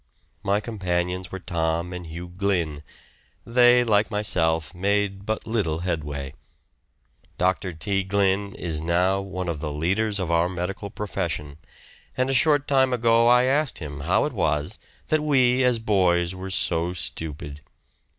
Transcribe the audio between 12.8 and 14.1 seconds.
ago I asked him